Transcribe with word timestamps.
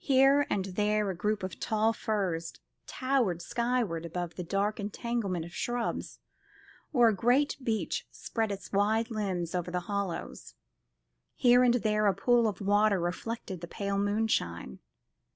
Here 0.00 0.48
and 0.50 0.64
there 0.64 1.10
a 1.10 1.16
group 1.16 1.44
of 1.44 1.60
tall 1.60 1.92
firs 1.92 2.52
towered 2.88 3.40
skyward 3.40 4.04
above 4.04 4.34
the 4.34 4.42
dark 4.42 4.80
entanglement 4.80 5.44
of 5.44 5.54
shrubs, 5.54 6.18
or 6.92 7.06
a 7.06 7.14
great 7.14 7.56
beech 7.62 8.08
spread 8.10 8.50
its 8.50 8.72
wide 8.72 9.12
limbs 9.12 9.54
over 9.54 9.70
the 9.70 9.82
hollows; 9.86 10.56
here 11.36 11.62
and 11.62 11.74
there 11.74 12.08
a 12.08 12.14
pool 12.14 12.48
of 12.48 12.60
water 12.60 12.98
reflected 12.98 13.60
the 13.60 13.68
pale 13.68 13.96
moonshine. 13.96 14.80